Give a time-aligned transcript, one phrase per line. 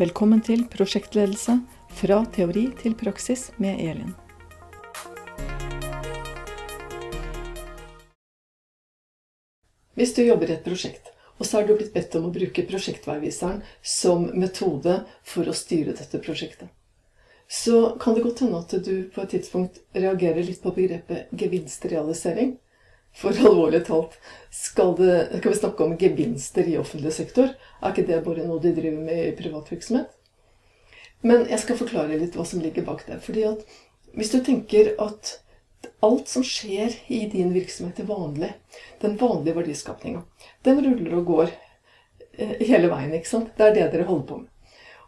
[0.00, 1.58] Velkommen til prosjektledelse
[1.92, 4.14] fra teori til praksis med Elin.
[9.92, 12.64] Hvis du jobber i et prosjekt, og så har du blitt bedt om å bruke
[12.70, 15.02] prosjektveiviseren som metode
[15.34, 16.72] for å styre dette prosjektet,
[17.44, 22.56] så kan det godt hende at du på et tidspunkt reagerer litt på begrepet gevinstrealisering.
[23.16, 24.14] For alvorlig talt,
[24.54, 27.52] skal, det, skal, vi snakke om gevinster i offentlig sektor?
[27.80, 30.12] Er ikke det bare noe de driver med i privat virksomhet?
[31.26, 33.18] Men jeg skal forklare litt hva som ligger bak det.
[33.24, 33.64] Fordi at
[34.16, 35.36] hvis du tenker at
[36.04, 38.54] alt som skjer i din virksomhet til vanlig,
[39.02, 40.22] den vanlige verdiskapninga,
[40.64, 41.52] den ruller og går
[42.38, 43.12] eh, hele veien.
[43.16, 43.52] ikke sant?
[43.56, 44.48] Det er det dere holder på med.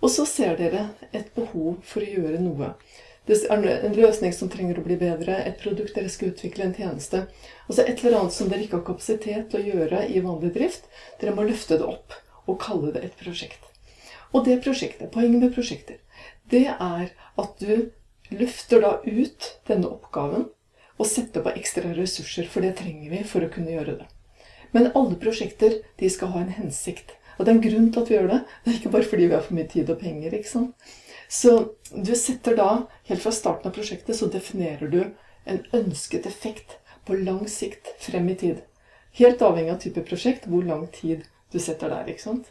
[0.00, 2.72] Og så ser dere et behov for å gjøre noe.
[3.28, 6.74] Det er en løsning som trenger å bli bedre, et produkt dere skal utvikle, en
[6.74, 7.26] tjeneste.
[7.68, 10.88] Altså et eller annet som dere ikke har kapasitet til å gjøre i vanlig drift.
[11.20, 12.16] Dere må løfte det opp
[12.48, 13.60] og kalle det et prosjekt.
[14.32, 15.98] Og det prosjektet, poenget med prosjekter,
[16.50, 17.90] det er at du
[18.30, 20.48] løfter da ut denne oppgaven
[21.00, 24.08] og setter på ekstra ressurser, for det trenger vi for å kunne gjøre det.
[24.74, 27.16] Men alle prosjekter de skal ha en hensikt.
[27.38, 28.40] Og det er en grunn til at vi gjør det.
[28.62, 30.34] Det er ikke bare fordi vi har for mye tid og penger.
[30.36, 30.90] ikke sant?
[31.30, 32.70] Så du setter da,
[33.06, 35.02] helt fra starten av prosjektet, så definerer du
[35.44, 36.74] en ønsket effekt
[37.06, 38.64] på lang sikt frem i tid.
[39.14, 41.22] Helt avhengig av type prosjekt, hvor lang tid
[41.54, 42.10] du setter der.
[42.10, 42.50] ikke sant?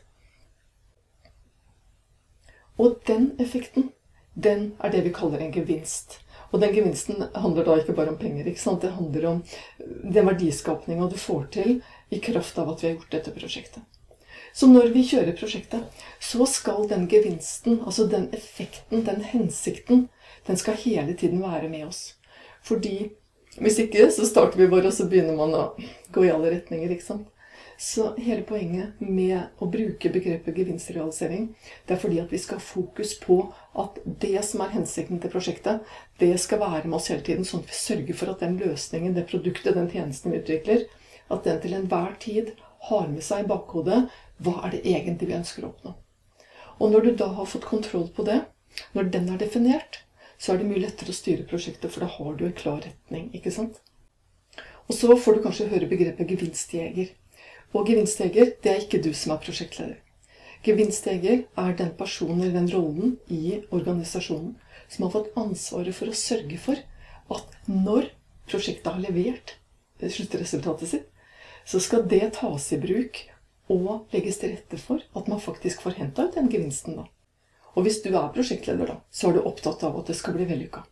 [2.80, 3.91] Og den effekten,
[4.33, 6.22] den er det vi kaller en gevinst.
[6.53, 8.47] Og den gevinsten handler da ikke bare om penger.
[8.47, 8.81] ikke sant?
[8.81, 9.44] Det handler om
[9.80, 13.98] den verdiskapninga du får til i kraft av at vi har gjort dette prosjektet.
[14.53, 20.08] Så når vi kjører prosjektet, så skal den gevinsten, altså den effekten, den hensikten,
[20.47, 22.16] den skal hele tiden være med oss.
[22.66, 23.11] Fordi
[23.59, 25.66] hvis ikke, så starter vi bare, og så begynner man å
[26.14, 26.95] gå i alle retninger.
[27.02, 27.28] sant?
[27.80, 31.45] Så hele poenget med å bruke begrepet gevinstrealisering,
[31.88, 33.38] det er fordi at vi skal ha fokus på
[33.80, 35.86] at det som er hensikten til prosjektet,
[36.19, 39.16] det skal være med oss hele tiden, sånn at vi sørger for at den løsningen,
[39.16, 40.84] det produktet, den tjenesten vi utvikler,
[41.31, 42.51] at den til enhver tid
[42.90, 44.01] har med seg i bakhodet
[44.44, 45.95] hva er det egentlig vi ønsker å oppnå?
[46.79, 48.41] Og når du da har fått kontroll på det,
[48.95, 50.03] når den er definert,
[50.39, 53.27] så er det mye lettere å styre prosjektet, for da har du en klar retning.
[53.35, 53.81] ikke sant?
[54.88, 57.11] Og så får du kanskje høre begrepet gevinstjeger.
[57.75, 60.00] Og gevinstjeger, det er ikke du som er prosjektleder.
[60.66, 64.56] Gevinstjeger er den personen eller den rollen i organisasjonen
[64.89, 66.81] som har fått ansvaret for å sørge for
[67.35, 68.09] at når
[68.50, 69.56] prosjektet har levert
[70.00, 71.07] sluttresultatet sitt,
[71.67, 73.21] så skal det tas i bruk
[73.69, 76.96] og legges til rette for at man faktisk får henta ut den gevinsten.
[76.97, 77.06] da.
[77.75, 80.47] Og hvis du er prosjektleder, da, så er du opptatt av at det skal bli
[80.50, 80.84] vellykka.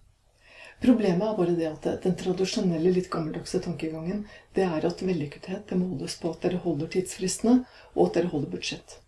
[0.82, 5.80] Problemet er bare det at den tradisjonelle, litt gammeldagse tankegangen det er at vellykkethet det
[5.80, 7.64] måles på at dere holder tidsfristene,
[7.96, 9.00] og at dere holder budsjett.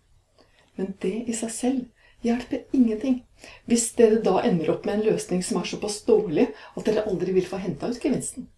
[0.74, 3.20] Men det i seg selv hjelper ingenting
[3.70, 7.36] hvis dere da ender opp med en løsning som er såpass dårlig at dere aldri
[7.38, 8.50] vil få henta ut gevinsten.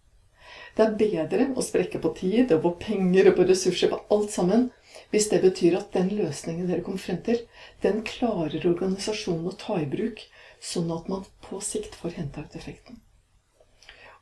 [0.73, 4.33] Det er bedre å sprekke på tid og på penger og på ressurser på alt
[4.33, 4.71] sammen
[5.13, 7.43] hvis det betyr at den løsningen dere kom frem til,
[7.85, 10.23] den klarer organisasjonen å ta i bruk,
[10.57, 12.97] sånn at man på sikt får henta ut effekten.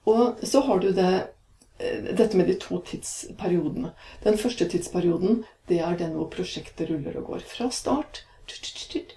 [0.09, 1.27] Og så har du det,
[1.79, 3.93] eh, dette med de to tidsperiodene.
[4.23, 7.47] Den første tidsperioden det er den hvor prosjektet ruller og går.
[7.47, 8.25] Fra start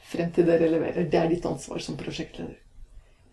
[0.04, 1.10] frem til dere leverer.
[1.10, 2.54] Det er ditt ansvar som prosjektleder.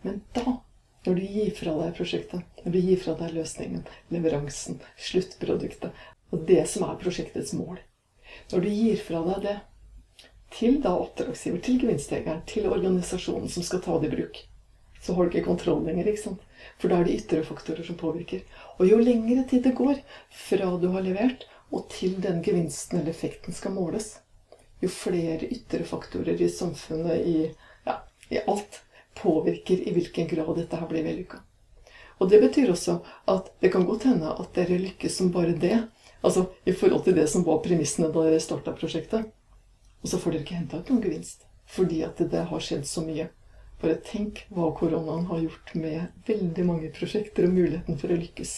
[0.02, 0.58] Men da,
[1.06, 5.94] når du gir fra deg prosjektet, når du gir fra deg løsningen, leveransen, sluttproduktet,
[6.32, 7.78] og det som er prosjektets mål,
[8.52, 9.58] når du gir fra deg det
[10.52, 14.42] til da oppdragsgiver, til gevinstjegeren, til organisasjonen som skal ta det i bruk,
[15.02, 16.08] så har du ikke kontroll lenger.
[16.12, 16.42] ikke sant?
[16.78, 18.44] For da er det ytre faktorer som påvirker.
[18.78, 23.14] Og jo lengre tid det går fra du har levert, og til den gevinsten eller
[23.14, 24.18] effekten skal måles,
[24.82, 27.48] jo flere ytre faktorer i samfunnet, i,
[27.88, 28.82] ja, i alt,
[29.16, 31.42] påvirker i hvilken grad dette her blir vellykka.
[32.22, 33.00] Og det betyr også
[33.32, 35.80] at det kan godt hende at dere lykkes som bare det,
[36.22, 39.30] Altså i forhold til det som var premissene da dere starta prosjektet.
[40.02, 41.46] Og så får dere ikke henta ut noen gevinst.
[41.72, 43.30] Fordi at det har skjedd så mye.
[43.82, 48.52] Bare tenk hva koronaen har gjort med veldig mange prosjekter og muligheten for å lykkes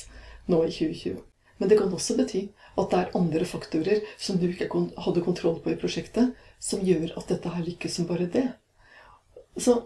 [0.52, 1.22] nå i 2020.
[1.62, 2.42] Men det kan også bety
[2.74, 4.68] at det er andre faktorer som du ikke
[5.06, 8.48] hadde kontroll på i prosjektet, som gjør at dette her lykkes som bare det.
[9.56, 9.78] Så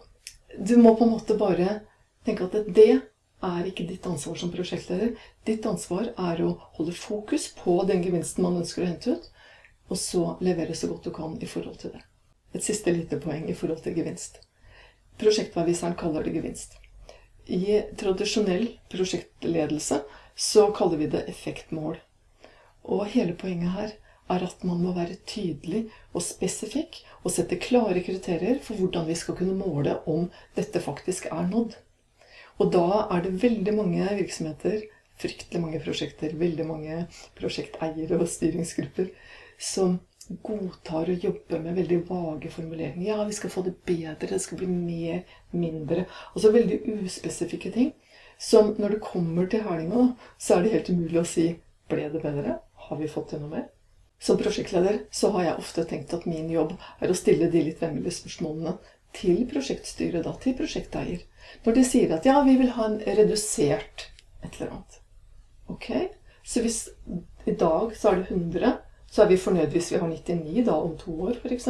[0.58, 1.82] du må på en måte bare
[2.26, 3.02] tenke at det
[3.46, 5.14] er ikke ditt ansvar som prosjektleder.
[5.46, 9.30] Ditt ansvar er å holde fokus på den gevinsten man ønsker å hente ut,
[9.88, 12.04] og så levere så godt du kan i forhold til det.
[12.58, 14.42] Et siste lite poeng i forhold til gevinst.
[15.22, 16.78] Prosjektveiviseren kaller det gevinst.
[17.48, 20.02] I tradisjonell prosjektledelse
[20.36, 21.96] så kaller vi det effektmål.
[22.84, 23.96] Og hele poenget her
[24.28, 29.16] er at man må være tydelig og spesifikk og sette klare kriterier for hvordan vi
[29.16, 31.78] skal kunne måle om dette faktisk er nådd.
[32.58, 34.86] Og da er det veldig mange virksomheter,
[35.18, 37.00] fryktelig mange prosjekter, veldig mange
[37.38, 39.12] prosjekteiere og styringsgrupper
[39.58, 40.00] som
[40.44, 43.06] godtar å jobbe med veldig vage formuleringer.
[43.08, 45.24] Ja, vi skal få det bedre, det skal bli mer,
[45.54, 46.06] mindre.
[46.34, 47.94] Altså veldig uspesifikke ting.
[48.38, 51.48] Som når det kommer til hælinga, så er det helt umulig å si
[51.90, 52.60] ble det bedre?
[52.88, 53.66] Har vi fått til noe mer?
[54.20, 57.82] Som prosjektleder så har jeg ofte tenkt at min jobb er å stille de litt
[57.82, 58.74] vemmelige spørsmålene
[59.18, 61.24] til prosjektstyret, da, til prosjekteier.
[61.66, 64.08] Når de sier at ja, vi vil ha en redusert
[64.44, 65.00] et eller annet.
[65.68, 65.92] Ok,
[66.48, 66.90] Så hvis
[67.46, 68.78] i dag så er det 100,
[69.12, 71.68] så er vi fornøyd hvis vi har 99 da om to år, f.eks.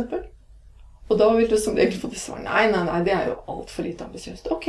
[1.08, 3.38] Og da vil du som regel få til svar nei, nei, nei, det er jo
[3.54, 4.50] altfor lite ambisiøst.
[4.54, 4.68] Ok,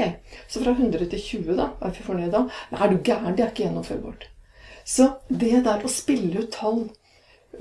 [0.49, 2.45] så fra 100 til 20, da, er vi fornøyd da?
[2.73, 3.35] Nei, er du gæren?
[3.37, 4.29] Det er ikke gjennomførbart.
[4.89, 6.87] Så det der å spille ut tall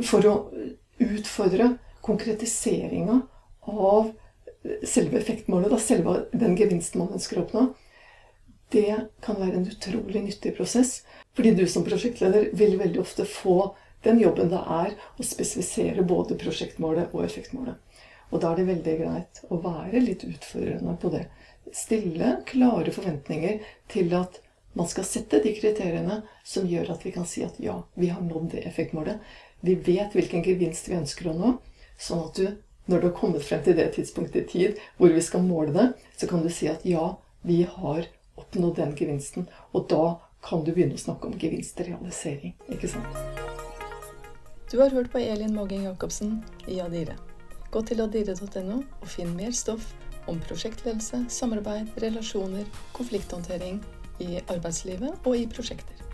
[0.06, 0.36] for å
[1.04, 1.74] utfordre
[2.06, 3.20] konkretiseringa
[3.68, 4.14] av
[4.84, 7.66] selve effektmålet, da, selve den gevinsten man ønsker å oppnå,
[8.76, 11.02] det kan være en utrolig nyttig prosess.
[11.38, 16.38] Fordi du som prosjektleder vil veldig ofte få den jobben det er å spesifisere både
[16.40, 17.78] prosjektmålet og effektmålet.
[18.32, 21.24] Og da er det veldig greit å være litt utfordrende på det.
[21.76, 24.42] Stille klare forventninger til at
[24.78, 28.22] man skal sette de kriteriene som gjør at vi kan si at ja, vi har
[28.22, 29.24] nådd det effektmålet.
[29.66, 31.54] Vi vet hvilken gevinst vi ønsker å nå.
[31.98, 32.52] Sånn at du,
[32.88, 35.88] når du har kommet frem til det tidspunktet i tid hvor vi skal måle det,
[36.18, 37.14] så kan du si at ja,
[37.44, 38.08] vi har
[38.38, 39.48] oppnådd den gevinsten.
[39.76, 42.56] Og da kan du begynne å snakke om gevinstrealisering.
[42.72, 43.22] Ikke sant?
[44.72, 47.16] Du har hørt på Elin Mågeng Jacobsen i Adire.
[47.72, 49.94] Gå til adire.no og finn mer stoff
[50.28, 53.80] om prosjektledelse, samarbeid, relasjoner, konflikthåndtering
[54.24, 56.07] i arbeidslivet og i prosjekter.